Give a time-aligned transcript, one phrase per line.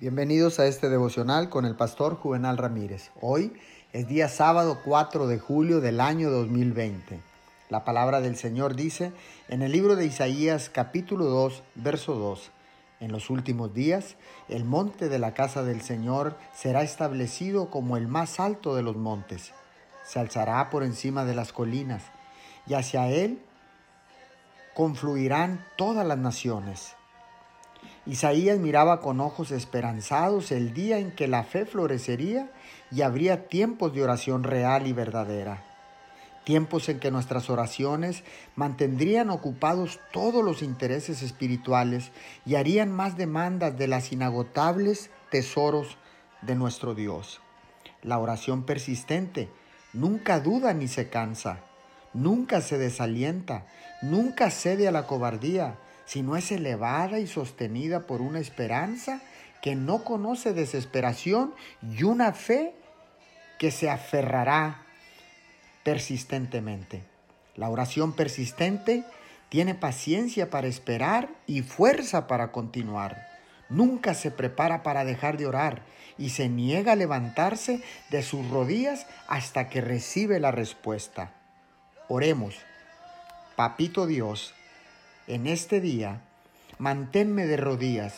[0.00, 3.10] Bienvenidos a este devocional con el pastor Juvenal Ramírez.
[3.20, 3.52] Hoy
[3.92, 7.20] es día sábado 4 de julio del año 2020.
[7.68, 9.12] La palabra del Señor dice
[9.48, 12.50] en el libro de Isaías capítulo 2, verso 2.
[13.00, 14.16] En los últimos días,
[14.48, 18.96] el monte de la casa del Señor será establecido como el más alto de los
[18.96, 19.52] montes.
[20.02, 22.04] Se alzará por encima de las colinas,
[22.66, 23.42] y hacia él
[24.72, 26.96] confluirán todas las naciones.
[28.10, 32.50] Isaías miraba con ojos esperanzados el día en que la fe florecería
[32.90, 35.62] y habría tiempos de oración real y verdadera.
[36.42, 38.24] Tiempos en que nuestras oraciones
[38.56, 42.10] mantendrían ocupados todos los intereses espirituales
[42.44, 45.96] y harían más demandas de las inagotables tesoros
[46.42, 47.40] de nuestro Dios.
[48.02, 49.48] La oración persistente
[49.92, 51.60] nunca duda ni se cansa,
[52.12, 53.66] nunca se desalienta,
[54.02, 55.78] nunca cede a la cobardía,
[56.10, 59.20] sino es elevada y sostenida por una esperanza
[59.62, 61.54] que no conoce desesperación
[61.88, 62.74] y una fe
[63.60, 64.82] que se aferrará
[65.84, 67.04] persistentemente.
[67.54, 69.04] La oración persistente
[69.50, 73.28] tiene paciencia para esperar y fuerza para continuar.
[73.68, 75.84] Nunca se prepara para dejar de orar
[76.18, 81.34] y se niega a levantarse de sus rodillas hasta que recibe la respuesta.
[82.08, 82.56] Oremos.
[83.54, 84.54] Papito Dios,
[85.30, 86.22] en este día,
[86.78, 88.14] manténme de rodillas.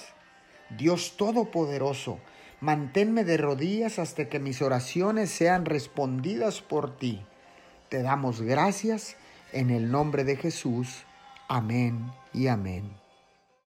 [0.71, 2.19] Dios Todopoderoso,
[2.61, 7.23] manténme de rodillas hasta que mis oraciones sean respondidas por ti.
[7.91, 9.17] Te damos gracias
[9.53, 11.05] en el nombre de Jesús.
[11.49, 13.02] Amén y amén.